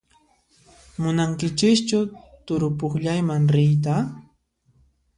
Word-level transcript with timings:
Munankichischu 1.01 1.99
turupukllayman 2.45 3.43
riyta? 3.55 3.97